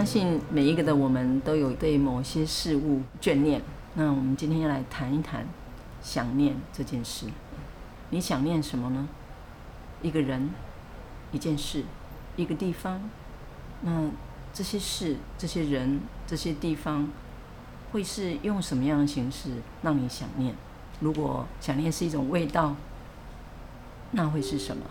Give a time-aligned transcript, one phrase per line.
[0.00, 3.60] 相信每一个的我们都有对某些事物眷恋。
[3.96, 5.44] 那我们今天要来谈一谈
[6.00, 7.26] 想念这件事。
[8.08, 9.06] 你想念什么呢？
[10.00, 10.48] 一个人、
[11.32, 11.84] 一件事、
[12.34, 12.98] 一个地方。
[13.82, 14.08] 那
[14.54, 17.06] 这些事、这些人、这些地方，
[17.92, 19.50] 会是用什么样的形式
[19.82, 20.54] 让你想念？
[21.00, 22.74] 如果想念是一种味道，
[24.12, 24.82] 那会是什么？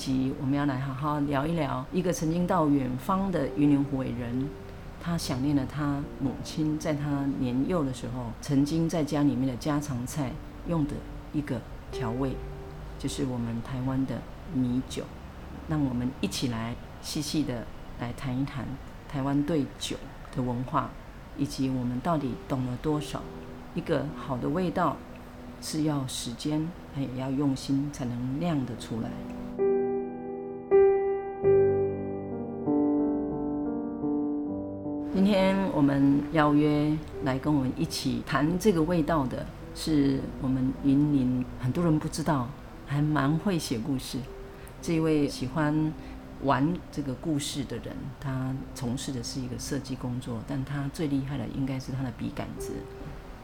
[0.00, 4.48] 集我们要来好好聊一聊一个曾经到远方的云林虎尾人，
[4.98, 10.32] 他想念了他母亲在他年幼的时候曾经在家里面的家常菜
[10.66, 10.94] 用的
[11.34, 11.60] 一个
[11.92, 12.32] 调味，
[12.98, 14.22] 就是我们台湾的
[14.54, 15.04] 米酒。
[15.68, 17.66] 让我们一起来细细的
[18.00, 18.64] 来谈一谈
[19.06, 19.98] 台湾对酒
[20.34, 20.88] 的文化，
[21.36, 23.20] 以及我们到底懂了多少。
[23.74, 24.96] 一个好的味道
[25.60, 26.66] 是要时间，
[26.96, 29.10] 也要用心才能酿得出来。
[35.30, 36.92] 今天我们邀约
[37.22, 39.46] 来跟我们一起谈这个味道的，
[39.76, 42.48] 是我们云林很多人不知道，
[42.84, 44.18] 还蛮会写故事。
[44.82, 45.92] 这位喜欢
[46.42, 52.72] 玩这个故事的人，他从事的是一个设计工作，但他最厉害的应该是他的笔杆子，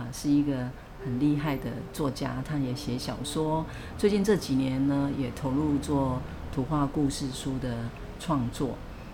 [0.00, 0.68] 啊，是一个
[1.04, 3.64] 很厉害的作家，他也写小说。
[3.96, 6.20] 最近这几年呢，也投入做
[6.52, 7.76] 图画故事书的
[8.18, 8.70] 创作。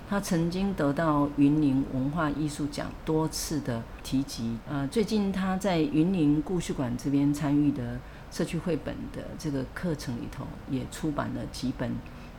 [0.09, 4.59] 他曾经得到云林文化艺术奖多次的提及。
[4.69, 7.99] 呃，最近他在云林故事馆这边参与的
[8.31, 11.91] 社区绘本的这个课程里头，也出版了几本。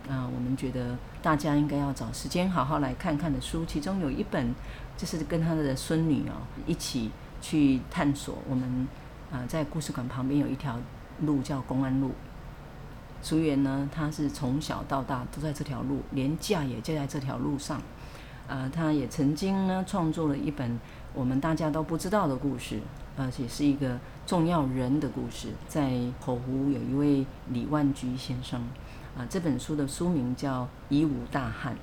[0.08, 3.66] 啊、呃，我们觉得大家应该要找时间好好来看看的书。
[3.66, 4.54] 其中有一本
[4.96, 7.10] 就是跟他的孙女哦一起
[7.42, 8.38] 去探索。
[8.48, 8.88] 我们
[9.32, 10.78] 啊、呃，在故事馆旁边有一条
[11.22, 12.12] 路叫公安路。
[13.24, 17.82] 淑媛呢，他是从小到大都在这条路，连嫁也嫁在这条路上。
[18.46, 20.78] 呃，他也曾经呢创作了一本
[21.14, 22.82] 我们大家都不知道的故事，
[23.18, 23.98] 而且是一个
[24.28, 25.48] 重要人的故事。
[25.70, 28.60] 在口湖有一位李万居先生，
[29.16, 31.74] 啊、呃，这本书的书名叫《以武大汉》。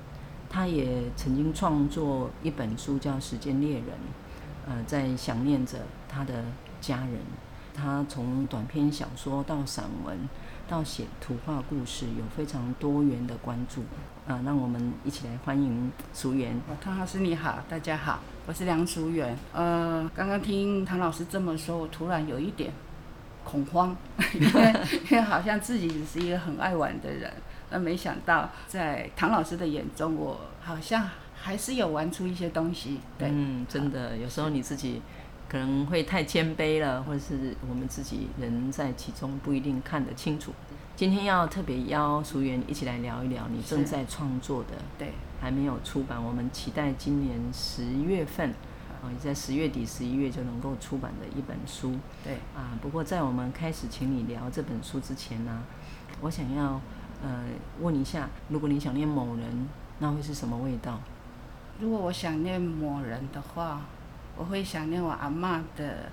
[0.47, 3.85] 他也曾经创作一本书叫《时间猎人》，
[4.67, 6.43] 呃，在想念着他的
[6.79, 7.19] 家人。
[7.73, 10.15] 他从短篇小说到散文。
[10.71, 13.81] 到写图画故事，有非常多元的关注
[14.25, 14.39] 啊！
[14.45, 16.55] 让我们一起来欢迎淑媛。
[16.79, 19.37] 唐老师你好，大家好，我是梁淑媛。
[19.51, 22.71] 呃，刚刚听唐老师这么说，我突然有一点
[23.43, 23.93] 恐慌，
[24.33, 24.73] 因为
[25.11, 27.29] 因为好像自己只是一个很爱玩的人，
[27.69, 31.05] 那没想到在唐老师的眼中，我好像
[31.35, 33.01] 还是有玩出一些东西。
[33.17, 35.01] 对，嗯，真的，有时候你自己。
[35.51, 40.53] 可能会太谦卑了，或者是我们自己人在其中不一定看得清楚。
[40.95, 45.11] 今天要特别邀淑媛一起来聊一聊你正在创作的，对，
[45.41, 48.51] 还没有出版，我们期待今年十月份，
[49.03, 55.63] 啊，也在十月底、十一月就能够出版的一本书，对，啊，不过在我们开始请你聊这本书之前呢，
[56.21, 56.79] 我想要
[57.21, 57.43] 呃
[57.81, 59.67] 问一下，如果你想念某人，
[59.99, 61.01] 那会是什么味道？
[61.77, 63.81] 如果我想念某人的话。
[64.41, 66.09] 我会想念我阿妈的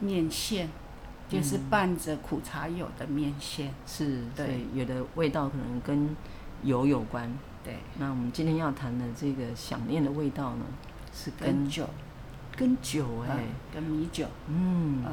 [0.00, 0.68] 面线，
[1.28, 3.72] 就是拌着苦茶油的面线。
[3.86, 6.16] 是，对，有的味道可能跟
[6.64, 7.32] 油有关。
[7.62, 10.64] 对，那我们今天要谈的这个想念的味道呢，
[11.14, 11.88] 是跟，跟酒，
[12.56, 15.04] 跟酒哎、欸，跟米酒，嗯，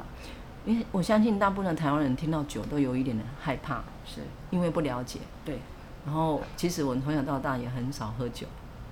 [0.66, 4.22] 因为我相信大部分台湾人听到酒都有一点点害怕，是。
[4.50, 5.20] 因为不了解。
[5.46, 5.60] 对，
[6.04, 8.48] 然后其实我从小到大也很少喝酒，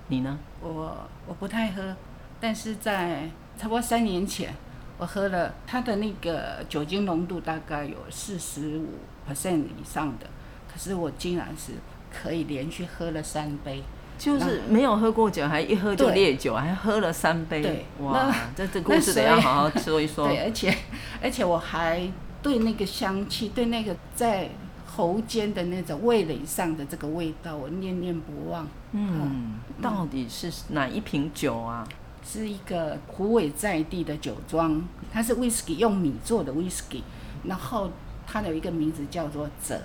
[0.06, 0.38] 你呢？
[0.60, 0.96] 我
[1.26, 1.96] 我不太喝，
[2.42, 4.52] 但是在差不多三年前，
[4.98, 8.88] 我喝了它的那个酒精浓度大概有四十五
[9.30, 10.26] percent 以上的，
[10.68, 11.74] 可是我竟然是
[12.12, 13.80] 可以连续喝了三杯。
[14.18, 17.62] 就是没有喝过酒，还一喝就烈酒，还喝了三杯。
[17.62, 20.26] 对，哇，这这故事得要好好说一说。
[20.28, 20.76] 对，而且
[21.22, 22.10] 而且我还
[22.42, 24.48] 对那个香气，对那个在
[24.84, 28.66] 喉间的那种味蕾上的这个味道，我念念不忘。
[28.92, 31.86] 嗯，到底是哪一瓶酒啊？
[32.24, 34.82] 是一个湖尾在地的酒庄，
[35.12, 37.02] 它是 whisky，用米做的 whisky，，
[37.44, 37.90] 然后
[38.26, 39.80] 它有一个名字叫做泽，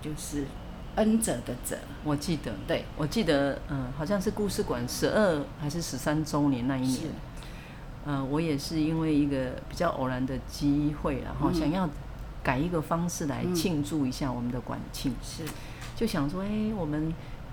[0.00, 0.46] 就是。
[0.94, 1.74] 恩泽的泽，
[2.04, 7.10] 我记得，对，我记得，嗯，好像是故事馆十二还是十三周年那一年，
[8.04, 11.88] 嗯，我也是因为一个比较偶然的机会，然后想要
[12.42, 15.44] 改一个方式来庆祝一下我们的馆庆，是，
[15.96, 17.10] 就想说，哎，我们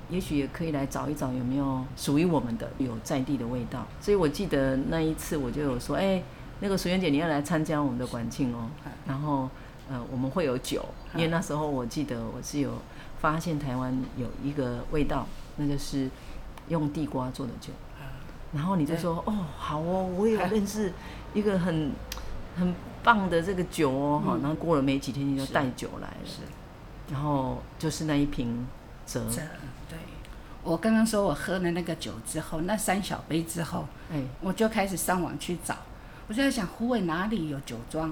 [0.10, 6.22] 也许也可以来找一找有没有属于我们的有在地的味道，所以我记得那一次我就有说，哎，
[6.60, 8.70] 那个淑媛姐你要来参加我们的管庆哦，
[9.08, 9.50] 然后，
[9.90, 10.84] 呃，我们会有酒，
[11.16, 12.74] 因为那时候我记得我是有。
[13.22, 15.28] 发现台湾有一个味道，
[15.58, 16.10] 那就是
[16.70, 17.74] 用地瓜做的酒。
[18.54, 20.94] 然后你就说：“哦，好哦，我也有认识
[21.34, 21.92] 一个很
[22.56, 22.74] 很
[23.04, 26.16] 棒的这个酒哦。”哈，然后过了没几天，你就带酒来了。
[27.12, 28.66] 然后就是那一瓶
[29.06, 29.26] 泽。
[30.64, 35.76] 对，我刚刚说我喝了那个酒之后，那三小杯之后，哎，我就开始上网去找。
[36.28, 38.06] 我就在想虎尾哪里有酒庄，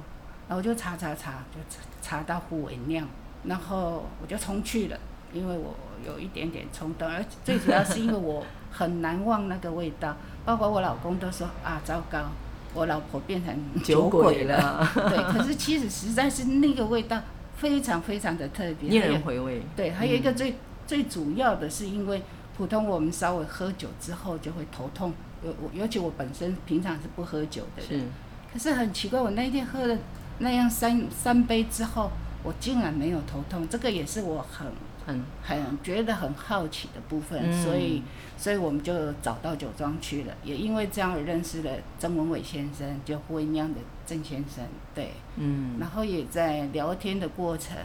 [0.47, 1.59] 然后我就查查查，就
[2.01, 3.07] 查到虎尾酿。
[3.43, 4.97] 然后我就冲去了，
[5.31, 5.73] 因为我
[6.05, 12.31] 有一点点冲动，而最主要是因为我很难忘那个味道，包括我老公都说啊，糟糕，
[12.73, 14.89] 我老婆变成酒鬼了。
[14.93, 17.21] 鬼了对，可是其实实在是那个味道
[17.55, 19.61] 非常非常的特别， 令人回味。
[19.75, 20.55] 对，还有一个最、嗯、
[20.87, 22.21] 最主要的是因为
[22.57, 25.13] 普通我们稍微喝酒之后就会头痛，
[25.43, 28.07] 尤尤其我本身平常是不喝酒的人，是，
[28.51, 29.97] 可是很奇怪，我那一天喝了
[30.39, 32.09] 那样三三杯之后。
[32.43, 34.65] 我竟然没有头痛，这个也是我很
[35.05, 38.01] 很很觉得很好奇的部分，嗯、所以
[38.37, 44.63] 所以我们就找到酒庄去了，也因为这样认识了曾文伟先生，就虎尾酿的郑先生，
[44.95, 47.75] 对，嗯，然后也在聊天的过程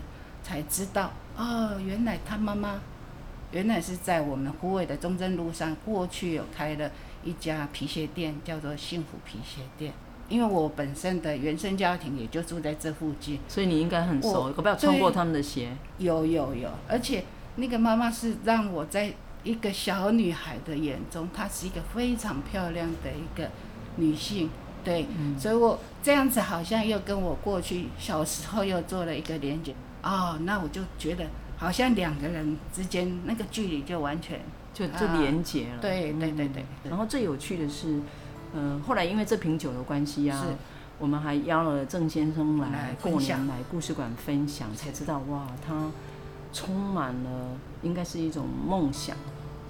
[0.45, 2.79] 才知道，哦，原来他妈妈
[3.53, 6.91] 原来是在我们湖尾的中正路上，过去有开了
[7.23, 9.93] 一家皮鞋店，叫做幸福皮鞋店。
[10.29, 15.77] 因为我本身的原生家庭也就住在这附近，所以你应该很熟，可不要穿过他们的鞋。
[15.99, 17.23] 有有有，而且
[17.57, 19.13] 那个妈妈是让我在
[19.45, 23.51] 一个小女孩的眼中，她是一个非常漂亮的一个
[23.97, 24.49] 女性，
[24.83, 31.27] 对，嗯、所以我这样子好像又跟我过去小时候又做了一个连接，哦，那我就觉得
[31.63, 34.41] 好像两个人之间那个距离就完全
[34.75, 35.75] 就就连接了。
[35.77, 38.01] 啊、对对对对，然后最有趣的是。
[38.55, 40.45] 嗯，后来因为这瓶酒的关系啊，
[40.99, 45.87] 我们还邀了郑先生来过年来故事馆分享，才知道哇，他
[46.53, 49.17] 充满了应该是一种梦想，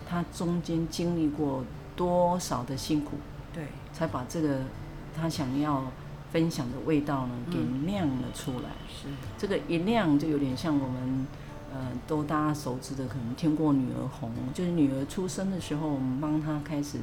[0.05, 1.65] 他中间经历过
[1.95, 3.13] 多少的辛苦，
[3.55, 4.63] 对，才把这个
[5.17, 5.85] 他想要
[6.33, 8.71] 分享的味道呢给酿了出来。
[8.89, 9.07] 是
[9.39, 11.25] 这个一酿就有点像我们
[11.73, 16.99] 呃都大家熟知的，可能听过女儿红，就是女儿出生的时候，我们帮她开始。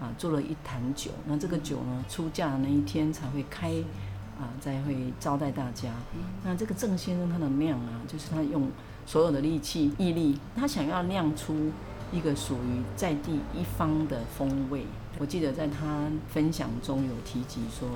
[0.00, 3.72] 啊，做了一坛酒，那这个酒呢，出嫁的那一天才会开，
[4.36, 5.88] 啊，才会招待大家。
[6.42, 8.68] 那这个郑先生他的酿啊，就是他用
[9.06, 11.70] 所有的力气、毅力，他想要酿出
[12.10, 14.84] 一个属于在地一方的风味。
[15.20, 17.88] 我记得在他分享中有提及说，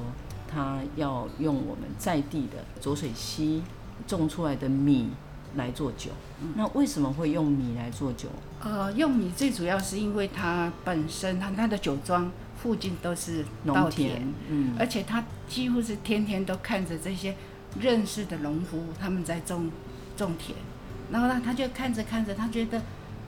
[0.47, 3.61] 他要用我们在地的浊水溪
[4.07, 5.11] 种出来的米
[5.57, 6.11] 来做酒。
[6.55, 8.29] 那为什么会用米来做酒？
[8.63, 12.31] 呃，用米最主要是因为它本身，它它的酒庄
[12.63, 17.35] 附近都是稻田，嗯，而且他几乎是天天都看着这些
[17.81, 19.71] 认识的农夫他们在种
[20.17, 20.57] 种田，
[21.11, 22.83] 然后呢，他就看着看着，他觉得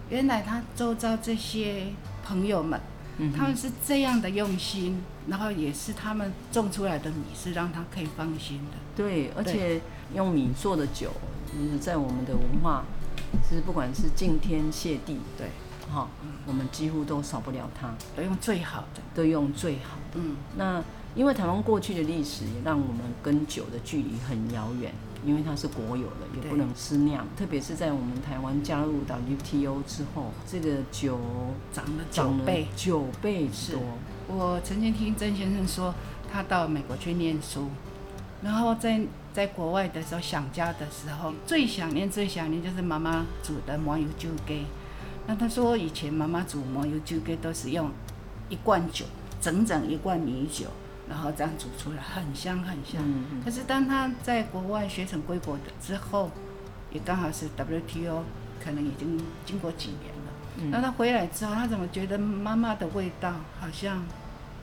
[0.09, 1.87] 原来他周遭这些
[2.25, 2.81] 朋友们，
[3.19, 8.77] 嗯，他们是这样的用心，然后也是他们种出来的米是让他可以放心的。
[8.97, 9.81] 对，而且
[10.15, 11.13] 用米做的酒，
[11.55, 12.85] 嗯，在我们的文化。
[13.49, 15.51] 其实不管是敬天谢地，对，
[15.89, 16.09] 哈，
[16.47, 20.21] 我们几乎都少不了它，都用最好的，都用最好的。
[20.21, 20.83] 嗯，那
[21.15, 24.93] 因为台湾过去的历史也让我们跟酒的距离很遥远，
[25.25, 27.25] 因为它是国有的，也不能私酿。
[27.37, 31.21] 特别是在我们台湾加入 WTO 之后，这个酒
[31.73, 33.81] 涨了九倍，九倍多。
[34.27, 35.95] 我曾经听曾先生说，
[36.33, 37.69] 他到美国去念书，
[38.43, 39.01] 然后在
[39.33, 44.65] 在国外的时候想家的时候，最想念最想念就是妈妈煮的麻油酒鸡。
[45.27, 47.91] 那他说以前妈妈煮麻油酒鸡都是用
[48.49, 49.05] 一罐酒，
[49.41, 50.67] 整整一罐米酒。
[51.09, 56.31] 然后这样煮出来很香很香，嗯嗯，可是当他在国外学成归国的之后，
[56.93, 58.23] 也刚好是 WTO，
[58.63, 60.33] 可能已经经过几年了。
[60.59, 64.05] 嗯、那他回来之后，他怎么觉得妈妈的味道好像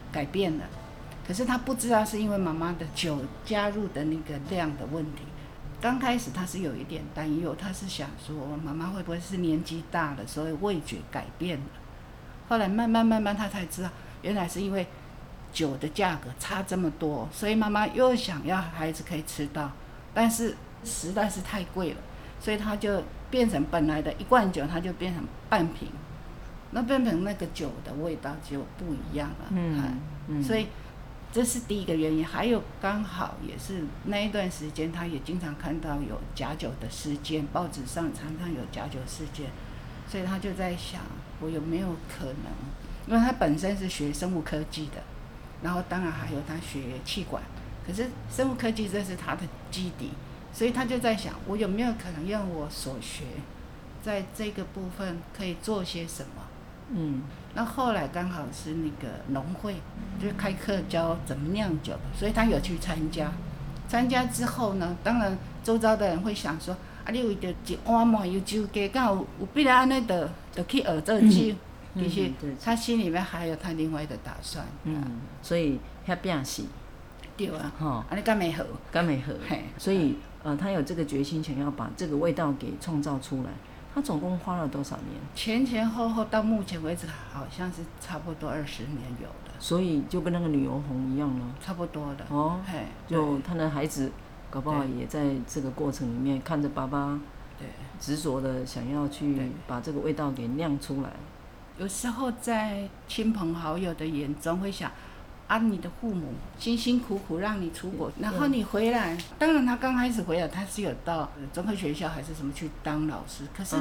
[0.09, 0.63] 改变了？
[1.27, 5.23] 可是他不知道是因为妈妈的酒加入的那个量的问题。
[5.81, 11.65] 刚开始他是有一点担忧，他是想说妈妈会不会是年纪大了，所以味觉改变了？
[12.47, 13.89] 后来慢慢慢慢他才知道，
[14.21, 14.87] 原来是因为。
[15.53, 19.71] 酒的价格差这么多，所以妈妈又想要孩子可以吃到，
[20.13, 21.97] 但是实在是太贵了，
[22.39, 25.87] 所以他就变成本来的一罐酒，他就变成半瓶，
[26.71, 29.45] 那变成那个酒的味道就不一样了。
[29.51, 30.67] 嗯，嗯，所以
[31.37, 32.25] 这是第一个原因。
[32.25, 39.45] 还有刚好也是那一段时间，他也经常看到有假酒的事件，报纸上常常有假酒事件，
[40.09, 41.01] 所以他就在想，
[41.39, 42.51] 我有没有可能？
[43.07, 44.93] 因为他本身是学生物科技的。
[45.61, 47.43] 然后当然还有他学气管，
[47.85, 50.09] 可是生物科技这是他的基底，
[50.51, 53.25] 所以他就在想，我有没有可能用我所学，
[54.01, 56.41] 在这个部分可以做些什么？
[56.89, 57.21] 嗯，
[57.53, 59.75] 那后来刚好是那个农会
[60.21, 63.31] 就开课教怎么酿酒，所以他有去参加。
[63.87, 66.75] 参加之后呢，当然周遭的人会想说，
[67.05, 71.55] 啊，你为着一碗麻油酒鸡，刚好有必然安尼的，就去学做酒。
[71.97, 72.31] 其实
[72.63, 75.03] 他心里面还有他另外的打算，嗯，
[75.41, 76.61] 所以他变是，
[77.35, 83.49] 对啊，哈，啊你干没好，干没好，嘿，所以呃，他有这个决心，想要把这个味道给创造出来。
[83.97, 85.19] 他总共花了多少年？
[85.33, 89.51] 前前后后到目前为止，好像是差不多二十年有的。
[89.59, 94.11] 所以就跟那个旅游红一样呢，差不多的哦，嘿，就他的孩子，
[94.51, 97.19] 搞不好也在这个过程里面看着爸爸，
[97.57, 97.67] 对，
[97.99, 101.09] 执着的想要去把这个味道给酿出来。
[101.79, 104.91] 有时候在亲朋好友的眼中会想，
[105.47, 113.77] 啊，你的父母辛辛苦苦让你出国，然后你回来，当然他刚开始回来他是有到综合学校还是什么去当老师，可是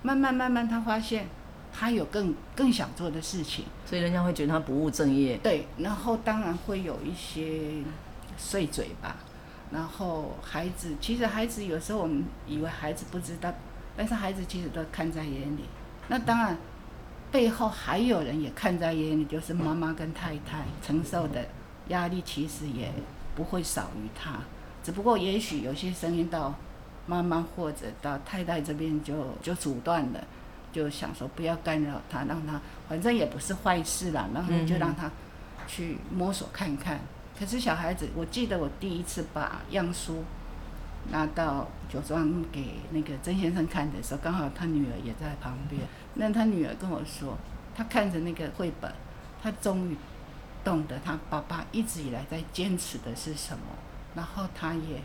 [0.00, 1.26] 慢慢慢慢他发现
[1.72, 5.36] 他有更更想做的事情，所以人家会觉得他不务正业。
[5.42, 7.82] 对，然后当然会有一些
[8.38, 9.16] 碎嘴吧，
[9.70, 13.52] 然后孩子其实孩子有时候我们以为孩子不知道，
[13.94, 15.64] 但是孩子其实都看在眼里，
[16.08, 16.56] 那当然。
[17.34, 21.44] 背后还有人也看在眼里，就是妈妈跟太太承受的
[21.88, 22.88] 压力，其实也
[23.34, 24.38] 不会少于他。
[24.84, 26.54] 只不过也许有些声音到
[27.08, 30.24] 妈妈或者到太太这边就就阻断了，
[30.72, 35.10] 就想说不要干扰他，让他反正也不是坏事啦，然后就让他
[35.66, 37.00] 去摸索看看。
[37.36, 40.22] 可是小孩子，我记得我第一次把样书
[41.10, 45.82] 拿到酒庄给那个曾先生看的时候，刚好他女儿也在旁边。
[46.14, 47.36] 那他女儿跟我说，
[47.74, 48.92] 他看着那个绘本，
[49.42, 49.96] 他终于
[50.62, 53.64] 懂得他爸爸一直以来在坚持的是什么，
[54.14, 55.02] 然后他也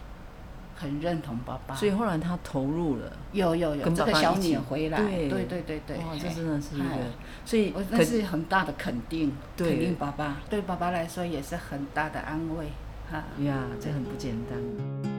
[0.76, 1.76] 很认同爸爸。
[1.76, 6.86] 所以后来他投入了，有有有，这个小女儿回来，对对对对对，哇，这真的是一个，
[7.44, 12.68] 所以那是很大的肯定，肯定爸爸，对爸爸来说也是很大的安慰，
[13.12, 13.24] 哈。
[13.44, 15.19] 呀，这很不简单。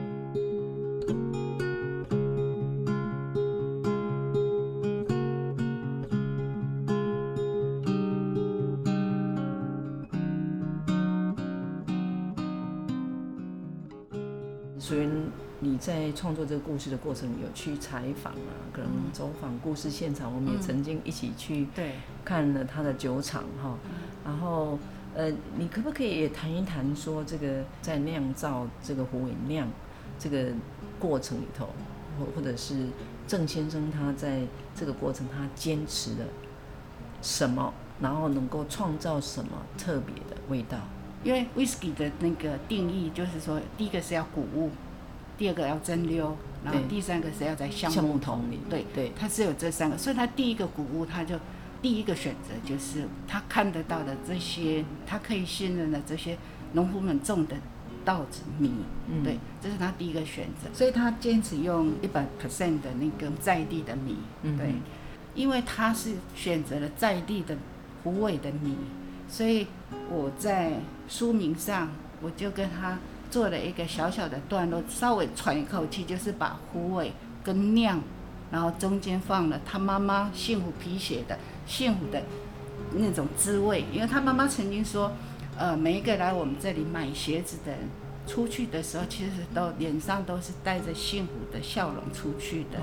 [15.79, 21.67] 在创作这个故事的过程，有去采访啊，可能走访故事现场，我们也曾经一起去
[22.25, 23.77] 看了他的酒厂哈。
[24.25, 24.79] 然后，
[25.13, 29.67] 呃，你可不可以也谈一谈说这个在酿造这个虎尾酿
[30.17, 30.47] 这个
[30.99, 31.67] 过程里头，
[32.19, 32.87] 或或者是
[33.27, 34.41] 郑先生他在
[34.75, 36.25] 这个过程他坚持了
[37.21, 40.77] 什么，然后能够创造什么特别的味道？
[41.23, 44.69] 因为 whisky 的那个定义就是说，第一个是要谷物。
[45.37, 48.59] 第二个要蒸馏，然后第三个是要在橡木桶里。
[48.69, 51.35] 对对，它只有这三个，所以他第一个谷物，他就
[51.81, 56.37] 第一个选择就是他看得到的这些，他可以信任的这些
[56.73, 57.55] 农夫们种的
[58.05, 58.71] 稻子米。
[59.09, 60.69] 嗯，对，这是他第一个选择。
[60.71, 64.17] 所以他坚持用一百 percent 的那个在地的米。
[64.43, 64.75] 嗯，对，
[65.33, 67.57] 因为他是选择了在地的
[68.03, 68.75] 虎尾的米，
[69.27, 69.65] 所以
[70.11, 70.73] 我在
[71.11, 71.89] 书名上
[72.23, 72.97] 我就跟他。
[73.31, 77.97] 做了一个小小的段落，稍微喘一口气，就是把虎尾跟酿，
[78.51, 82.21] 然后中间放了他妈妈幸福皮鞋的幸福的
[82.93, 85.13] 那种滋味，因为他妈妈曾经说，
[85.57, 87.79] 呃，每一个来我们这里买鞋子的人，
[88.27, 92.81] 出去的时候其实都脸上都是带着幸福的笑容出去的，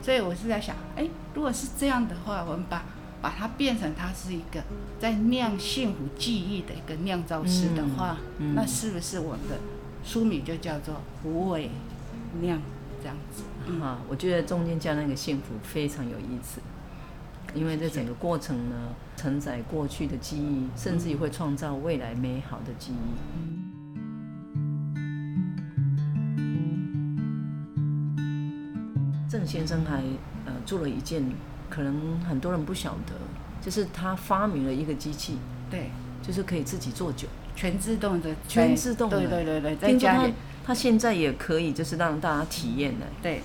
[0.00, 2.84] 所以我是在想，哎，如果是这样的话，我们把
[3.20, 4.62] 把它变成它是一个
[4.98, 9.58] 在酿幸福记忆的一个酿造师的话，嗯嗯、那是不是我们的
[10.04, 11.70] 书名就叫做虎尾
[12.40, 12.60] 酿
[13.02, 13.42] 这样子？
[13.66, 16.60] 嗯、哈，我觉得中间加那个幸福非常有意思，
[17.54, 22.94] 因为这整个过程呢，承载过去的记忆，甚至于会创造未来美好的记忆。
[29.30, 30.02] 郑先生还
[30.46, 31.22] 呃做了一件
[31.68, 33.14] 可能很多人不晓得，
[33.60, 35.38] 就是他发明了一个机器，
[35.70, 35.90] 对，
[36.22, 40.32] 就是可以自己做酒，全自动的，全自动的，对对对对，在家里，
[40.64, 43.06] 他现在也可以就是让大家体验的。
[43.22, 43.42] 对，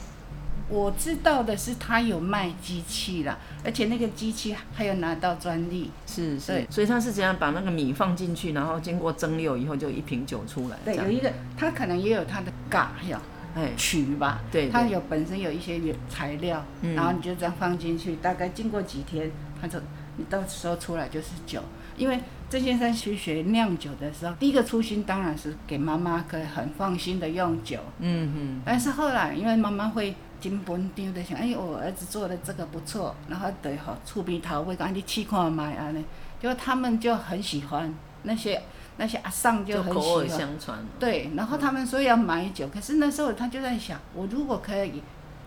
[0.70, 10.78] 我知道的是他有卖机器了，而且那个机器还有拿到专利，是是，所以他是怎样把那个米放进去，然后经过蒸馏以后就一瓶酒出来。
[10.86, 13.22] 对，有一个他可能也有他的嘎呀。
[13.56, 19.32] 哎，曲吧，对，它有本身有一些原材料，嗯、然后你就这样放进去，大概经过几天，
[19.62, 19.80] 它就
[20.18, 21.62] 你到时候出来就是酒。
[21.96, 22.20] 因为
[22.50, 28.62] 郑先生去学酿酒的时候，第一个初心当然是给妈妈可以很放心的用酒，嗯嗯哼。
[28.66, 36.04] 但是后来因为妈妈会金本丢的想，哎，我儿子做的这个不错，然后对哈，醋鼻桃味，赶紧去看买啊呢，
[36.42, 37.94] 就他们就很喜欢
[38.24, 38.60] 那些。
[38.98, 40.80] 那些阿桑就很喜欢，口耳相传。
[41.00, 45.02] 对，然后他们说要买酒，嗯、可是那时候他就在想，我如果可以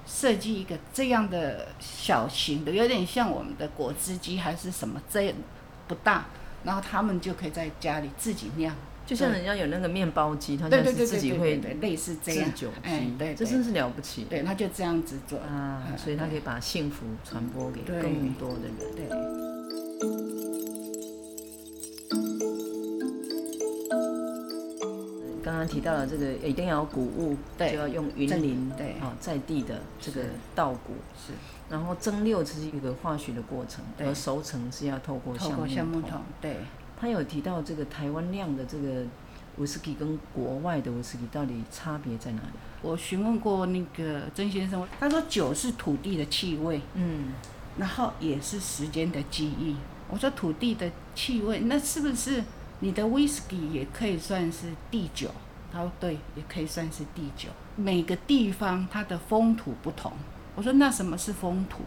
[0.07, 5.35] 设计一个这样的小型的，有点像我们的果汁机还是什么，这样
[5.89, 6.27] 不大，
[6.65, 8.75] 然后他们就可以在家里自己酿，
[9.05, 14.25] 就像人家有那个面包机，他就是自己会类似这样制酒机，对，这真是了不起。
[14.25, 18.75] 对，他就这样子做啊，所以他可以把幸福传播给更多的人。
[18.97, 19.07] 对。
[25.47, 30.23] 刚刚提到了这个一定要有谷物，对就要用云林对啊在地的这个
[30.57, 31.33] 稻谷是，
[31.71, 36.11] 然后蒸馏是一个化学的过程，而熟成是要透过橡木桶。
[36.11, 36.57] 木对，
[37.01, 39.05] 他有提到这个台湾酿的这个
[39.59, 42.59] 威士忌跟国外的威士忌到底差别在哪里？
[42.83, 47.29] 我询问过那个曾先生，他说酒是土地的气味，嗯，
[47.79, 49.77] 然后也是时间的记忆。
[50.11, 52.43] 我说土地的气味，那是不是？
[52.81, 55.31] 你的威士忌也可以算是地酒，
[55.73, 57.49] 他说对，也可以算是地酒。
[57.75, 60.13] 每个地方它的风土不同。
[60.55, 61.83] 我说那什么是风土？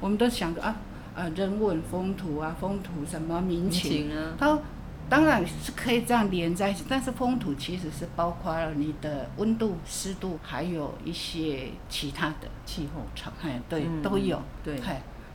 [0.00, 0.76] 我们都想着啊
[1.14, 4.32] 啊人文风土啊，风土什么民情，啊。
[4.38, 4.62] 他说
[5.08, 14.40] 当然是可以这样连在一起，但是风土其实是包括了你的温度、湿度，还有一些其他的气候场，哎，对，嗯、都有。
[14.62, 14.80] 对，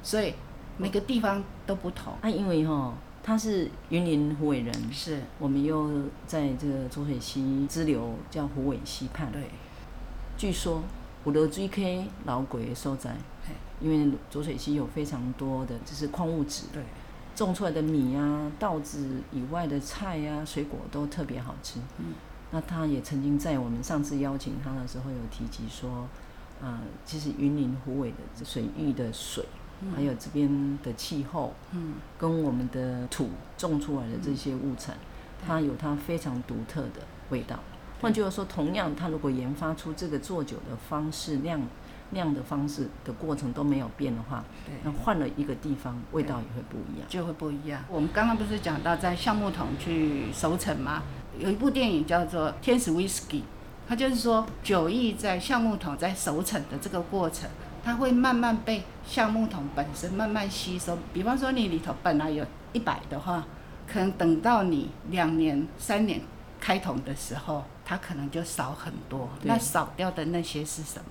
[0.01, 0.33] 所以
[0.77, 2.13] 每个地方都不同。
[2.23, 2.93] 那、啊、因为哈。
[3.29, 5.87] 他是云林虎尾人，是我们又
[6.25, 9.31] 在这个浊水溪支流叫虎尾溪畔。
[9.31, 9.43] 对，
[10.35, 10.81] 据说
[11.25, 13.11] 五六 GK 老鬼所在，
[13.47, 16.81] 嘿因为浊水溪有非常多的就是矿物质，对，
[17.35, 21.79] 种出来的米啊、稻子以外的菜啊、水果都特别好吃。
[21.99, 22.05] 嗯，
[22.49, 26.07] 那他也曾经在我们上次邀请他的时候有提及说，
[26.59, 29.45] 啊、呃，其实云林虎尾的水域的水。
[29.95, 37.59] 还有这边的气候，嗯，跟我们的土种出来的这些物产，嗯、它有它非常独特的味道。
[38.01, 41.61] 换句话说，同样，它如果研发出这个做酒的方式、酿
[42.11, 47.83] 酿的方式的过程都没有变的话，对，那换了一个地方，味道也会不一样，就会不一样。
[47.89, 51.03] 我们刚刚不是讲到在橡木桶去熟成吗？
[51.37, 53.39] 有一部电影叫做《天使威士忌》，
[53.87, 57.49] 它就是说酒液在橡木桶在熟成的这个过程。
[57.83, 60.97] 它会慢慢被橡木桶本身慢慢吸收。
[61.13, 63.43] 比方说，你里头本来有一百的话，
[63.87, 66.21] 可能等到你两年、三年
[66.59, 69.29] 开桶的时候，它可能就少很多。
[69.43, 71.05] 那少掉的那些是什么？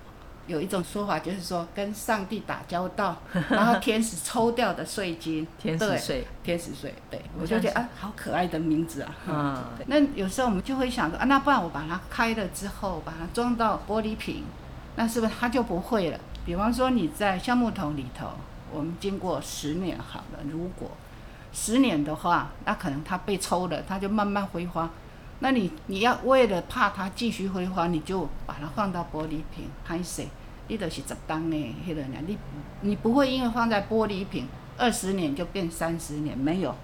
[0.46, 3.14] 有一种说法就是说，跟上帝打交道，
[3.50, 5.46] 然后天使抽掉的税金。
[5.60, 6.94] 天使税，天使税。
[7.10, 9.14] 对，我就觉得啊，好可爱的名字啊。
[9.28, 9.62] 嗯。
[9.88, 14.42] 那有时候我们就会想说啊，那不然我把它开了之后，把它装到玻璃瓶，
[14.96, 16.18] 那是不是它就不会了？
[16.48, 18.28] 比方说你在橡木桶里头，
[18.72, 20.90] 我们经过十年好了，如果
[21.52, 24.88] 十年的话，那可能它被抽了，它就慢慢挥发。
[25.40, 30.26] 那你你要为了怕它继续挥发，你就把它放到玻璃瓶，拍水，
[30.68, 32.38] 你都是十当呢，迄个你
[32.80, 36.74] 你不会因为放在玻璃瓶二十年就变三十年，没有。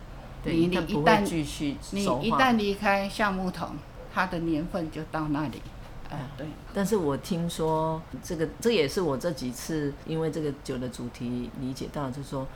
[0.42, 3.70] 对，你你一旦继续你一旦离开橡木桶，
[4.12, 5.62] 它的年份就到那里。
[6.10, 6.46] 哎、啊，对。
[6.72, 12.46] 但是我听说这个，这也是我这几次因为这个酒的主题理解到，就是说，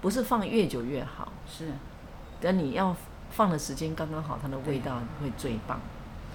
[0.00, 1.68] 不是放越久越好，是，
[2.40, 2.94] 但你要
[3.30, 5.80] 放的时间刚刚好，它的味道会最棒。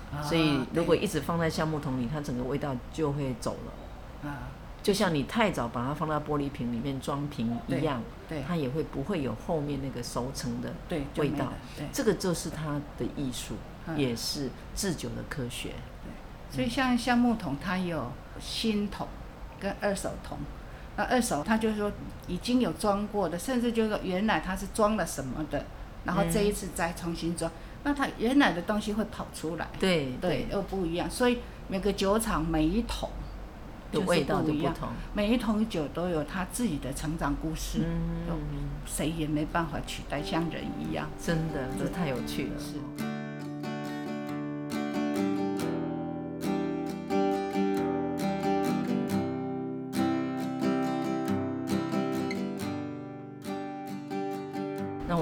[0.10, 4.30] 啊、所以如果一直放在橡木桶里，它整个味道就会走了。
[4.30, 4.48] 啊，
[4.82, 10.74] 就像你太早把它放到玻璃瓶里面装瓶一样，对，对它也会不会有后面那个熟成的
[11.18, 11.52] 味道。
[11.76, 13.56] 对，这个就是它的艺术，
[13.88, 15.72] 嗯、也是制酒的科学。
[16.52, 19.08] 对，所以像橡木桶，它有新桶
[19.60, 20.38] 跟二手桶。
[20.96, 21.92] 那二手，它就是说
[22.28, 25.66] 已经有装过的，甚至就是说原来它是装了什么的，
[26.04, 27.52] 然后这一次再重新装。
[27.52, 31.10] 嗯那它原来的东西会跑出来，对对，又不一样。
[31.10, 31.38] 所以
[31.70, 33.08] 每个酒厂每一桶
[33.94, 37.84] 的味道都不同，每一桶酒都有它自己的成长故事，
[38.28, 38.36] 嗯，
[38.86, 41.08] 谁也没办法取代，像人一样。
[41.24, 42.60] 真的，这太有趣了。
[42.60, 43.17] 是。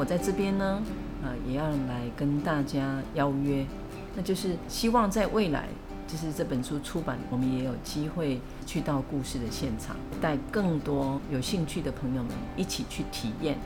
[0.06, 0.80] 我在这边呢？
[1.24, 3.66] 啊，也要来跟大家邀约，
[4.16, 5.66] 那就是希望在未来，
[6.08, 13.58] 就是这本书出版，我们也有机会去到故事的现场，带更多有兴趣的朋友们一起去体验。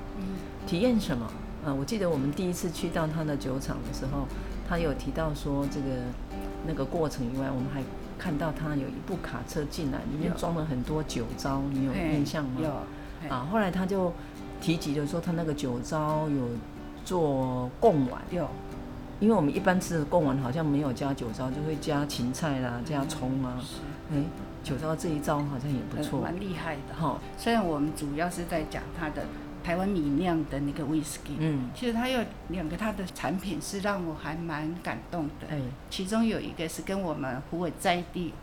[0.65, 1.25] 体验什么？
[1.65, 4.25] 啊，我记得我们第一次去到他的酒厂的时候，
[4.65, 5.87] 他有提到说这个
[6.65, 7.83] 那个过程以外，我们还
[8.17, 12.61] 看到他有一部卡车进来，里面装了很多酒糟，你有印象吗？
[12.63, 12.71] 有。
[13.27, 14.13] 啊，后来他就
[14.61, 16.47] 提及的说，他那个酒糟有。
[17.05, 18.47] 做贡丸，有，
[19.19, 23.57] 因为我们一般吃的贡丸好像没有加酒糟，就会加芹菜啦，加葱啊。
[24.11, 24.25] 哎、嗯，
[24.63, 27.19] 酒糟这一招好像也不错，蛮厉害的哈。
[27.35, 29.23] 虽然我们主要是在讲它的
[29.63, 35.47] 台湾米酿的那个威士忌，嗯，其实它有两个它的产品是让我还蛮感动的。
[35.49, 38.33] 哎，其中有一个是跟我们湖尾在地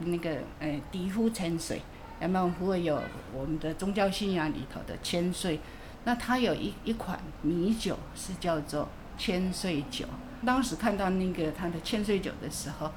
[0.00, 1.80] 那个呃迪夫千岁，
[2.20, 3.00] 有没有虎尾有
[3.34, 5.60] 我们的宗教信仰里头的千岁。
[6.04, 10.06] 那它有一一款米酒是叫做千岁酒。
[10.46, 12.90] 当时看到那个它的千岁酒的时候，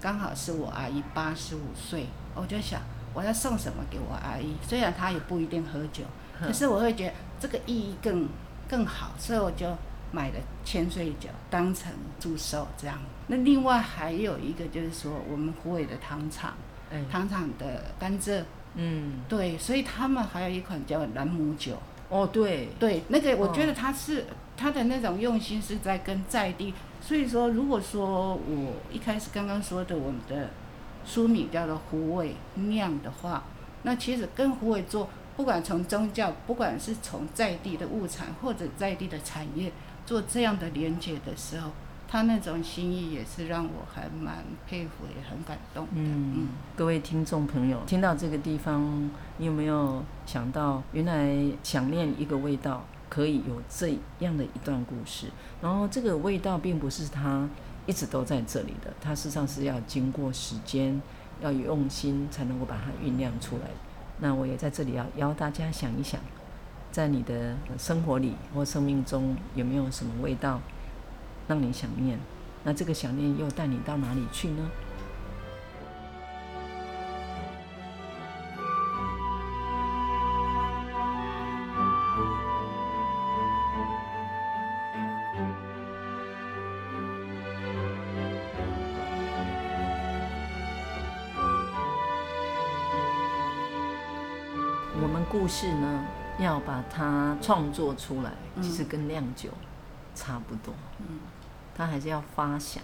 [0.00, 2.82] 刚好是我阿姨八十五岁，我就想
[3.14, 4.54] 我要送什么给我阿姨。
[4.62, 6.04] 虽然她也不一定喝酒，
[6.38, 8.28] 可是我会觉得这个意义更
[8.68, 9.66] 更好，所以我就
[10.12, 12.98] 买了千岁酒当成祝寿这样。
[13.28, 16.52] 那另外还有一个就是说我们湖北的糖厂，
[17.10, 18.42] 糖厂的甘蔗，
[18.74, 21.76] 嗯，对，所以他们还有一款叫兰姆酒。
[22.08, 24.24] 哦，对对，那个我觉得他是、哦、
[24.56, 30.50] 他的那种用心是在跟在地，所以说如果说我一开始刚刚说的我们的
[31.04, 33.44] 书名叫做虎尾酿的话，
[33.82, 39.70] 那其实跟虎尾做，不管从宗教，不管是从在地的物产或者在地的产业
[40.04, 41.70] 做这样的连接的时候。
[42.10, 45.90] 他那种心意也是让我还蛮佩服，也很感动的。
[45.94, 55.28] 嗯，嗯，各位听众朋友，听到这个地方，你有没有想到，原来想念一个味道可以有这样的一段故事？
[55.62, 57.48] 然后这个味道并不是它
[57.86, 61.00] 一直都在这里的，它事实上是要经过时间，
[61.40, 63.70] 要用心才能够把它酝酿出来。
[64.18, 66.20] 那我也在这里要邀大家想一想，
[66.90, 70.60] 在你的生活里或生命中有没有什么味道？
[71.50, 72.16] 让你想念，
[72.62, 74.70] 那这个想念又带你到哪里去呢？
[95.02, 96.04] 我们故事呢，
[96.38, 98.30] 要把它创作出来，
[98.62, 99.50] 其实跟酿酒
[100.14, 100.72] 差不多。
[101.00, 101.18] 嗯。
[101.80, 102.82] 他还是要发想，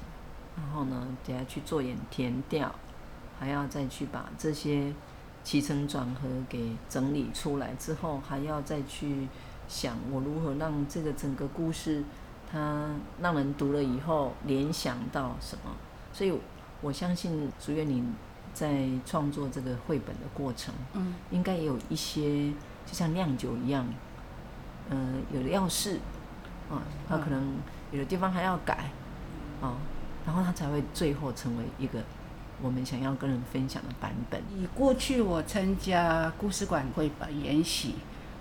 [0.57, 2.75] 然后呢，等下去做点填调，
[3.39, 4.91] 还要再去把这些
[5.45, 9.29] 起承转合给整理出来之后，还要再去
[9.69, 12.03] 想我如何让这个整个故事，
[12.51, 12.89] 它
[13.21, 15.73] 让人读了以后联想到什么。
[16.15, 16.33] 所以
[16.81, 18.03] 我相信竹月你
[18.55, 22.49] 在创作这个绘本的过程，嗯，应该也有一些
[22.87, 23.87] 就像酿酒一样，
[24.89, 24.97] 呃，
[25.31, 26.01] 有的要事
[26.71, 27.59] 啊，他可能。
[27.97, 28.91] 有的地方还要改，
[29.63, 29.75] 哦，
[30.27, 32.01] 然后它才会最后成为一个
[32.63, 34.41] 我们想要跟人分享的版本。
[34.55, 37.95] 以过去我参加故事馆绘本研习，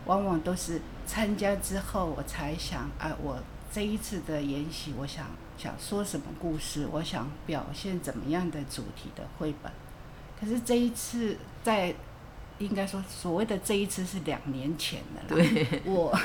[0.06, 3.38] 往往都是参加之后我才想啊，我
[3.72, 5.26] 这一次的研习，我想
[5.58, 9.72] 想说什么故事，我想表现怎么样的主题的绘本。
[10.38, 11.96] 可是这一次在
[12.60, 15.44] 应该说所谓的这一次是两年前的了。
[15.44, 16.18] 对，我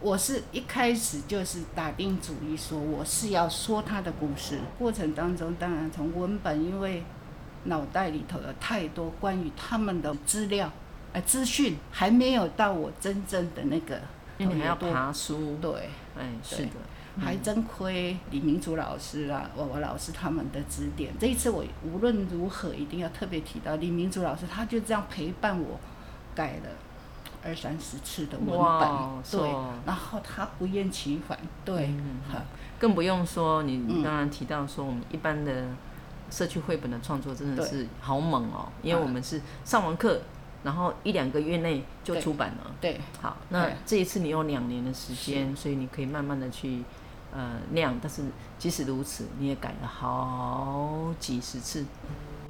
[0.00, 4.58] 我是一开始就是打定主意说我是要说他的故事。
[4.78, 7.02] 过程当中，当然从文本，因为
[7.64, 10.70] 脑袋里头有太多关于他们的资料，
[11.12, 14.00] 呃，资讯还没有到我真正的那个。
[14.38, 15.58] 因为你还要爬书。
[15.60, 16.72] 对，哎，是的。
[17.18, 21.12] 还真亏李明祖老师啊，我我老师他们的指点。
[21.18, 25.80] 这一次我无论如何一定要特别提到李明祖老师，他就这样陪伴我
[26.34, 26.70] 改了
[27.42, 28.88] 二三十次的文本，
[29.30, 29.50] 对，
[29.84, 32.20] 然后他不厌其烦，对，嗯、
[32.78, 35.66] 更不用说你刚刚提到说我们一般的
[36.30, 40.20] 社区绘本的创作真的是好猛哦，因为我们是上完课，
[40.62, 46.84] 然后一两个月内就出版了，对，对好，那这一次你有两年的时间，所以你可以慢慢的去。
[47.32, 48.22] 呃，那样，但是
[48.58, 51.84] 即使如此，你也改了好几十次。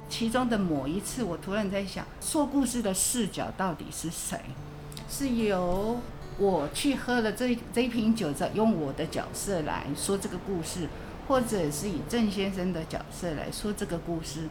[0.09, 4.39] 其中的某一次，我突然在想，说故事的视角到底是谁？
[5.07, 5.99] 是由
[6.37, 10.87] 我去喝了这这一瓶酒，再用我的角色来说这个故事，
[11.27, 14.49] 或者是以郑先生的角色来说这个故事。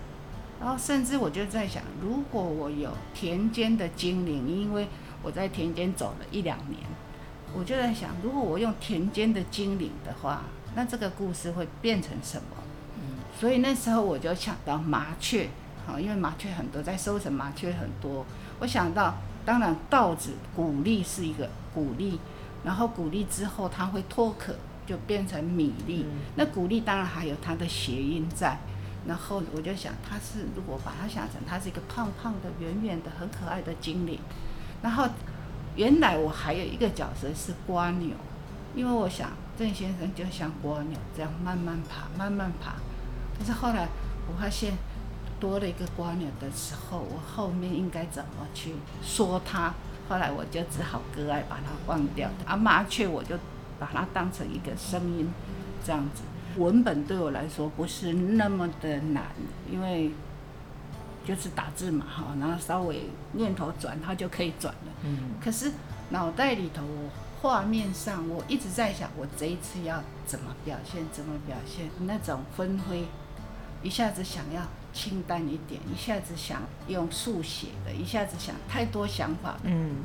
[0.60, 4.86] 然后，甚至我就在想，如果我有田间的精灵，因为
[5.22, 6.80] 我在田间走了一两年。
[7.52, 10.42] 我就在想，如果我用田间的精灵的话，
[10.76, 12.56] 那这个故事会变成什么？
[12.96, 15.48] 嗯，所以那时候我就想到麻雀，
[15.84, 18.24] 好，因为麻雀很多，在收成麻雀很多。
[18.60, 22.20] 我想到，当然稻子谷粒是一个谷粒，
[22.62, 24.54] 然后谷粒之后它会脱壳，
[24.86, 26.06] 就变成米粒。
[26.08, 28.56] 嗯，那谷粒当然还有它的谐音在。
[29.08, 34.20] 然后我就想，它是如果把它想成它是一个胖胖的、圆圆的、很可爱的精灵，
[34.82, 35.08] 然后。
[35.76, 38.10] 原来我还有一个角色是蜗牛，
[38.74, 42.74] 因为我想郑先生就像蜗牛这样慢慢爬，慢慢爬。
[43.38, 43.88] 可是后来
[44.28, 44.74] 我发现
[45.38, 49.72] 多了一个蜗牛的时候，我后面应该怎么去说它？
[50.08, 52.28] 后来我就只好割爱把它忘掉。
[52.44, 53.36] 啊，麻雀我就
[53.78, 55.30] 把它当成一个声音，
[55.84, 56.22] 这样子。
[56.56, 59.26] 文本对我来说不是那么的难，
[59.70, 60.10] 因为。
[61.24, 63.02] 就是打字嘛，哈，然后稍微
[63.32, 64.92] 念头转，它就可以转了。
[65.04, 65.18] 嗯。
[65.42, 65.70] 可是
[66.10, 66.82] 脑袋里头，
[67.40, 73.04] 画面上，我一直在想，我这一次要怎么表现，怎么表现那种分灰，
[73.82, 79.56] 一下子想要清淡一点，一下子想用速写的，一下子想太多想法。
[79.64, 79.96] 嗯。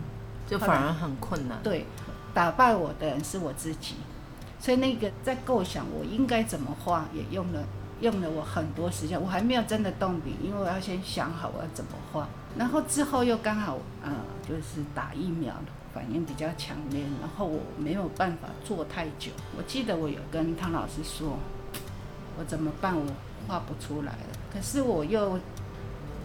[0.47, 1.58] 就反而很困难。
[1.63, 1.88] 对，
[2.32, 3.95] 打败我的人是我自己，
[4.60, 7.63] 所以那个在构想我应该怎么画，也用了。
[8.01, 12.27] 用了我很多时间，我还没有真的动笔，因为我要先想好我要怎么画。
[12.58, 14.12] 然后之后又刚好，呃，
[14.47, 15.53] 就是打疫苗
[15.93, 19.31] 反应比较强烈，然后我没有办法做太久。
[19.58, 21.38] 我记得我有跟汤老师说，
[22.38, 22.95] 我怎么办？
[22.95, 23.03] 我
[23.47, 24.27] 画不出来了。
[24.53, 25.39] 可是我又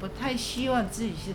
[0.00, 1.32] 不太希望自己是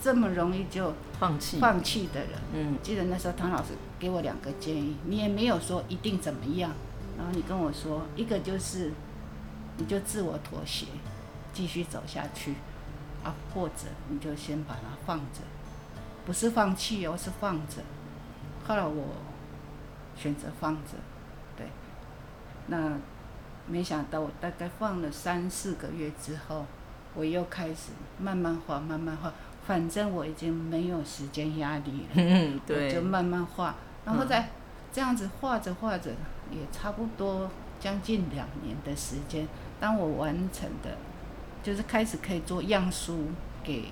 [0.00, 2.30] 这么容易就放弃放弃的人。
[2.54, 6.70] 嗯，记得那时候汤老师给我两个建议，你也没有说一定怎么样，
[7.18, 8.90] 然后你跟我说一个就是。
[9.76, 10.86] 你就自我妥协，
[11.52, 12.54] 继续走下去，
[13.22, 15.40] 啊，或者你就先把它放着，
[16.24, 17.82] 不是放弃哦，是放着。
[18.66, 19.04] 后来我
[20.16, 20.92] 选择放着，
[21.56, 21.66] 对。
[22.66, 22.92] 那
[23.66, 26.64] 没想到我大概放了三四个月之后，
[27.14, 29.32] 我又开始慢慢画，慢慢画。
[29.66, 33.74] 反正我已经没有时间压力了， 嗯，对，我就慢慢画。
[34.04, 34.50] 然后再
[34.92, 36.10] 这样子画着画着，
[36.50, 39.48] 也差不多将近两年的时间。
[39.84, 40.96] 当我完成的，
[41.62, 43.26] 就是开始可以做样书
[43.62, 43.90] 给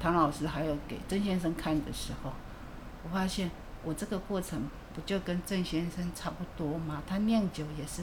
[0.00, 2.32] 唐老师，还有给郑先生看的时候，
[3.04, 3.48] 我发现
[3.84, 4.60] 我这个过程
[4.92, 7.00] 不就跟郑先生差不多吗？
[7.06, 8.02] 他酿酒也是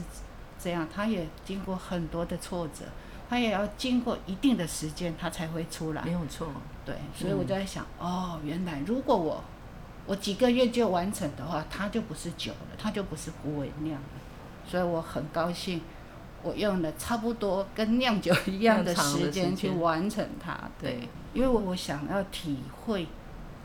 [0.58, 2.86] 这样，他也经过很多的挫折，
[3.28, 6.00] 他也要经过一定的时间，他才会出来。
[6.04, 6.48] 没有错，
[6.86, 9.44] 对，所以我就在想，嗯、哦，原来如果我
[10.06, 14.08] 我几个月就完成的话，他就不是酒了，他就不是虎尾酿了，
[14.66, 15.82] 所以我很高兴。
[16.42, 21.00] 我用了差不多跟酿酒一样的时间去完成它，对，
[21.34, 23.06] 因为我我想要体会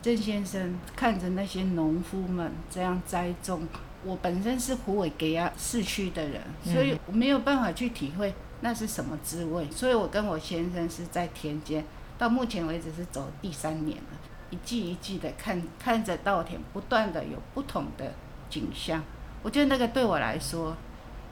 [0.01, 3.67] 郑先生看着那些农夫们这样栽种，
[4.03, 11.85] 我本身是虎尾给啊市区的人，所以我没有办法去体会那是什么滋味，所以我跟我先生是在田间，
[12.17, 14.17] 到目前为止是走第三年了，
[14.49, 18.11] 一季一季的看看着稻田不断的有不同的
[18.49, 19.03] 景象，
[19.43, 20.75] 我觉得那个对我来说。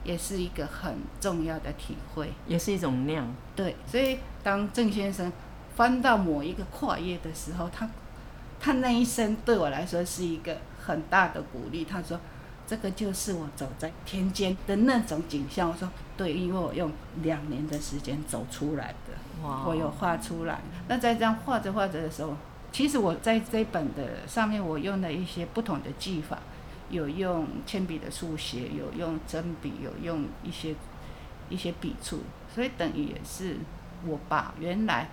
[0.04, 3.28] 也是一个很重要的体会，也是一种量。
[3.56, 5.32] 对，所以当郑先生
[5.76, 7.90] 翻到某一个跨页的时候，他
[8.60, 11.86] 他那一生对我来说是一个很大的鼓励。
[11.86, 12.20] 他说
[12.68, 16.92] ：“这个就是我走在田间的那种景象。”我说：“对，因为我用
[17.24, 20.60] 两年的时间走出来的，哇，我有画出来。
[20.88, 22.36] 那在这样画着画着的时候，
[22.72, 26.38] 其实我在这本的上面，我用了一些不同的技法，
[26.92, 30.76] 有用铅笔的速写，有用针笔，有用一些
[31.50, 32.20] 一些笔触，
[32.54, 33.58] 所以等于也是
[34.06, 35.10] 我把原来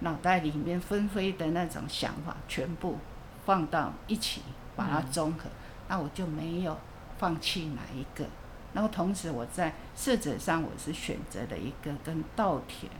[0.00, 2.98] 脑袋里面纷飞的那种想法全部
[3.44, 4.42] 放到一起，
[4.74, 5.48] 把它综合。
[5.88, 6.76] 那我就没有
[7.18, 8.24] 放弃哪一个。
[8.72, 12.90] 然后同时我在色泽上，我是选择了一个跟稻田，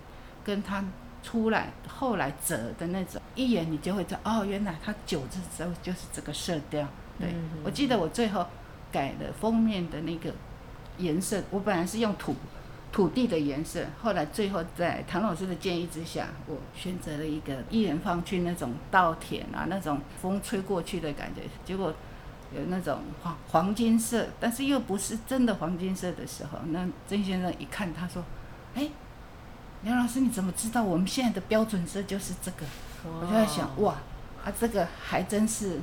[0.44, 0.84] 跟它。
[1.20, 6.86] 出来后来折的那种，一眼你就会知道哦，原来它九字之后就是这个色调。
[7.18, 8.46] 对，嗯、我记得我最后
[8.90, 10.32] 改了封面的那个
[10.98, 12.34] 颜色，我本来是用土
[12.90, 21.92] 土地的颜色，后来最后在唐老师的建议之下，我选择了一个一人放去那种稻田啊，那种风吹过去的感觉，结果
[22.54, 28.24] 有那种黄黄金色，但是又不是真的黄金色的时候，那曾先生一看，他说
[28.74, 28.88] ：“哎。”
[29.84, 32.66] 梁老师，你怎么知道我们现在的标准色就是这个？
[33.04, 33.94] 我就在想，哇，
[34.44, 35.78] 啊，这个还真是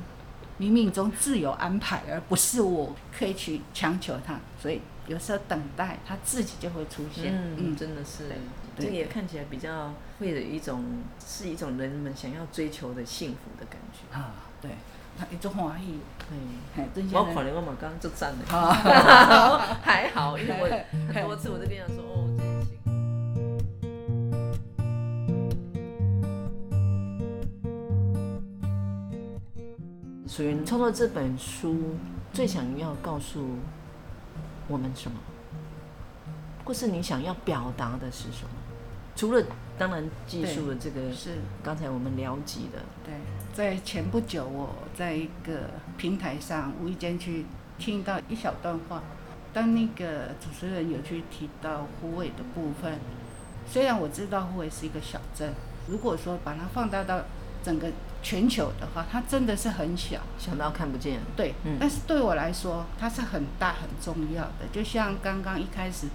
[0.60, 4.40] 冥冥中自有安排，而不是我可以去强求他。
[4.62, 7.34] 所以有时候等待他自己就会出现。
[7.34, 8.24] 嗯，嗯真的是，
[8.78, 10.84] 这个也看起来比较会有一种
[11.26, 14.34] 是一种人们想要追求的幸福的感觉啊。
[14.62, 14.72] 对，
[15.32, 16.00] 一种欢喜。
[16.96, 18.46] 对，我可能我们刚刚就站了，
[19.84, 22.35] 还好，因为我很多次我都跟他说哦。
[30.36, 31.96] 所以你创作这本书
[32.34, 33.48] 最想要告诉
[34.68, 35.18] 我们什么？
[36.66, 38.50] 或是你想要表达的是什么？
[39.16, 39.42] 除了
[39.78, 42.80] 当然技术的这个是刚才我们了解的。
[43.06, 43.14] 对，
[43.54, 47.46] 在前不久我在一个平台上无意间去
[47.80, 49.02] 听到一小段话，
[49.54, 53.00] 当那个主持人有去提到虎尾的部分，
[53.66, 55.54] 虽然我知道虎尾是一个小镇，
[55.88, 57.22] 如果说把它放大到
[57.64, 57.90] 整个。
[58.26, 61.20] 全球的话，它真的是很小，小到看不见。
[61.36, 64.66] 对，嗯、但是对我来说，它是很大很重要的。
[64.74, 66.08] 就像刚刚一开始，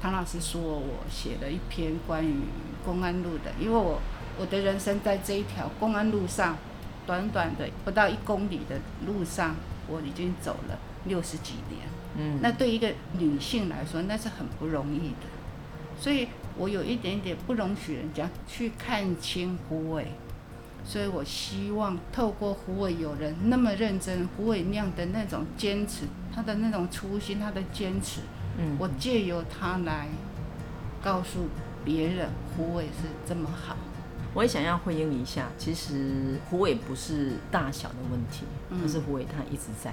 [0.00, 2.34] 唐老师说我写了一篇关于
[2.84, 4.00] 公安路的，因为我
[4.40, 6.58] 我的人生在这一条公安路上，
[7.06, 9.54] 短短的不到一公里的路上，
[9.86, 11.86] 我已经走了六十几年。
[12.16, 15.30] 嗯，那对一个女性来说，那是很不容易的。
[15.96, 16.26] 所以
[16.58, 20.08] 我有一点点不容许人家去看清虎尾。
[20.84, 28.20] 所以我希望透过胡伟友人那么认真，胡伟亮的那种坚持，他的那种初心，他的坚持，
[28.58, 30.08] 嗯，我借由他来
[31.02, 31.48] 告诉
[31.84, 33.76] 别人，胡伟是这么好。
[34.34, 38.44] 我也想要回应一下，其实胡伟不是大小的问题，
[38.82, 39.92] 而是胡伟他一直在。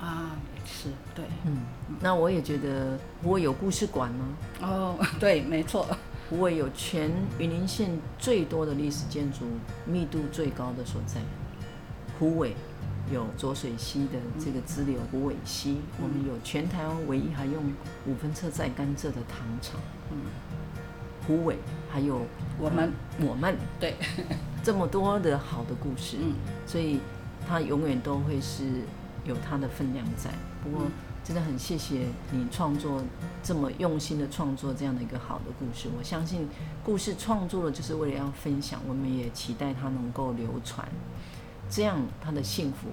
[0.00, 1.58] 啊，是对，嗯，
[2.00, 4.26] 那我也觉得胡伟有故事馆吗？
[4.60, 5.86] 哦， 对，没错。
[6.28, 9.40] 虎尾有全云林县最多的历史建筑
[9.86, 11.20] 密度最高的所在。
[12.18, 12.54] 虎尾
[13.12, 17.62] 有浊水溪的这个支流虎尾溪，我们有全台湾唯一还用
[18.06, 19.78] 五分车载甘蔗的糖厂。
[20.10, 20.16] 嗯，
[21.26, 21.58] 虎尾
[21.90, 22.22] 还有
[22.58, 23.94] 我们我们对
[24.64, 26.32] 这么多的好的故事，嗯，
[26.66, 27.00] 所以
[27.46, 28.64] 它永远都会是
[29.24, 30.30] 有它的分量在。
[30.62, 30.86] 不过。
[31.24, 33.02] 真的很谢谢你创作
[33.42, 35.88] 这么用心的创作这样的一个好的故事。
[35.98, 36.46] 我相信
[36.84, 40.86] 故事创作了就是为了要分享，我们也期待它能够流传，
[41.70, 42.88] 这样它的幸福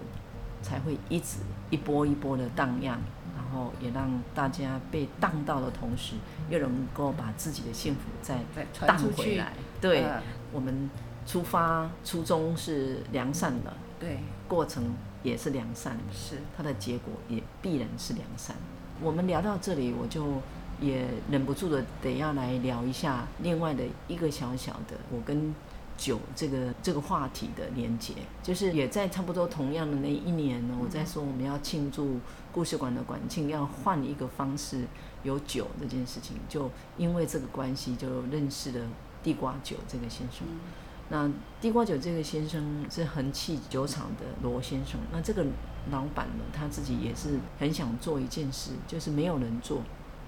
[0.61, 1.39] 才会一直
[1.69, 2.97] 一波一波的荡漾，
[3.35, 6.15] 然后也让大家被荡到的同时，
[6.49, 8.39] 又能够把自己的幸福再
[8.87, 9.51] 荡回来。
[9.81, 10.05] 对，
[10.53, 10.89] 我们
[11.25, 14.85] 出发初衷是良善的，对，过程。
[15.23, 18.55] 也是良善的，是它的结果也必然是良善。
[19.01, 20.41] 我们聊到这里，我就
[20.79, 25.53] 也忍不住的得要来聊一下另外的一个小小的我跟
[25.97, 32.19] 酒这个这个话题的连接，就是也在差不多同样的那一年呢，我在说我们要庆祝
[32.51, 34.85] 故事馆的馆庆，要换一个方式
[35.21, 38.87] 有酒这件事情，就因为这个关系就认识了
[39.21, 40.47] 地瓜酒这个先生。
[41.11, 44.97] 那地瓜酒这个先生是恒器酒厂的罗先生。
[45.11, 45.45] 那这个
[45.91, 49.81] 老板呢，他自己也是很想做一件事，就是没有人做，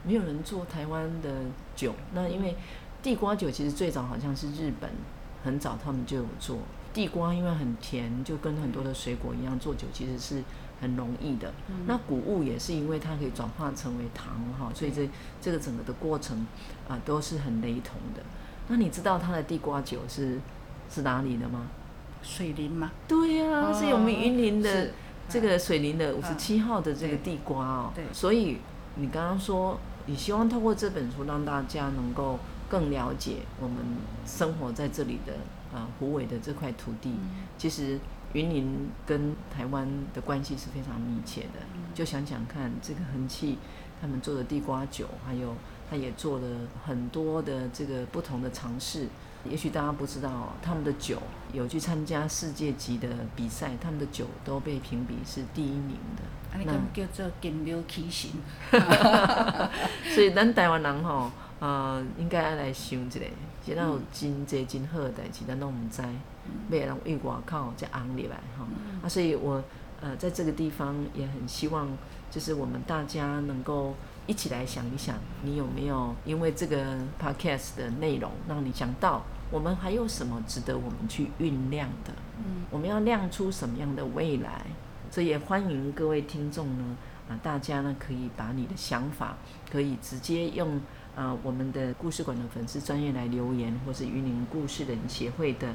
[0.06, 1.30] 没有人做台湾的
[1.74, 1.94] 酒。
[2.14, 2.58] 那因为
[3.02, 4.90] 地瓜酒其实最早好像是日本，
[5.42, 6.58] 很早他们就有做
[6.94, 10.44] 地瓜，因为很甜，就跟很多的水果一样，做酒其实是
[10.82, 11.54] 很容易的。
[11.70, 15.10] 嗯、那谷物也是因为它可以转化成为糖哈，所以这
[15.42, 16.46] 这个整个的过程
[16.90, 18.22] 啊都是很雷同的。
[18.68, 20.42] 那你知道它的地瓜酒是？
[20.94, 21.68] 是哪里的吗？
[22.22, 22.92] 水林吗？
[23.08, 24.92] 对呀、啊，哦、是我们云林的
[25.28, 27.92] 这个水林的五十七号的这个地瓜哦。
[27.96, 28.60] 对，所以
[28.96, 32.38] 你刚刚说，你希望透过这本书让大家能够
[32.70, 33.78] 更了解我们
[34.26, 35.34] 生活在这里的
[35.78, 37.12] 啊湖尾的这块土地。
[37.58, 38.00] 其实
[38.34, 41.60] 云林跟台湾的关系是非常密切的。
[41.94, 43.58] 就想想看，这个恒器
[44.00, 45.56] 他们做的地瓜酒，还有
[45.90, 46.46] 他也做了
[46.86, 49.08] 很多的这个不同的尝试。
[49.50, 51.18] 也许大家不知道，他们的酒
[51.52, 56.24] 有去参加世界级的比赛，他们的酒都被评比是第一名的。
[56.66, 58.32] 那叫做金流起行。
[60.14, 61.30] 所以咱台湾人吼，
[61.60, 63.20] 呃，应该要来想一下，
[63.66, 66.02] 现在有真济真好的代志，咱拢唔知，
[66.70, 68.66] 要人为外口才红入来吼。
[69.04, 69.62] 啊，所以我
[70.00, 71.90] 呃在这个地方也很希望，
[72.32, 73.94] 就是我们大家能够。
[74.26, 79.22] 一起来想一想，你有没有因为这个 podcast 的内容，让你想到
[79.54, 82.12] 我们还有什么值得我们去酝酿的？
[82.40, 84.66] 嗯，我们要酿出什么样的未来？
[85.12, 86.98] 所以也欢迎各位听众呢，
[87.30, 89.38] 啊，大家呢可以把你的想法，
[89.72, 90.82] 可以直接用
[91.16, 95.68] 啊我们的故事馆的粉丝专业来留言，或是云林故事人协会的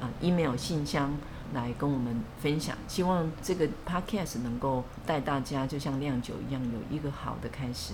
[0.00, 1.12] 啊 email 信箱。
[1.54, 7.92] 来跟我们分享，希望这个 podcast 能够带大家，就像酿酒一样，有一个好的开始。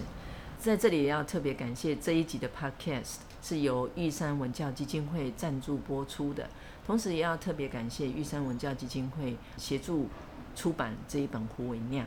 [0.58, 6.48] 在这里也要特别感谢这一集的 podcast 是由玉山文教基金会赞助播出的，
[6.86, 10.08] 同时也要特别感谢玉山文教基金会协助
[10.54, 12.06] 出版这一本《胡伟酿》。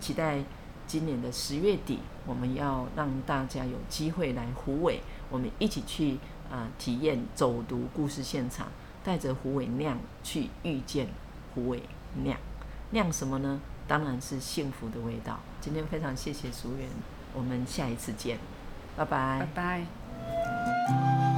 [0.00, 0.42] 期待
[0.86, 5.00] 今年的十月底，我们要让大家有机会来胡伟，
[5.30, 6.14] 我们一起去
[6.50, 8.66] 啊、呃、体验走读故事现场。
[9.04, 11.06] 带着胡伟酿去遇见
[11.54, 11.82] 胡伟
[12.22, 12.38] 酿，
[12.92, 13.60] 酿什么呢？
[13.86, 15.38] 当然是幸福的味道。
[15.60, 16.88] 今天非常谢谢淑媛，
[17.34, 18.38] 我们下一次见，
[18.96, 19.40] 拜拜。
[19.40, 20.03] 拜拜。
[20.86, 21.33] Thank you.